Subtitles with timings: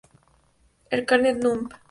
[0.97, 1.69] El carnet Núm.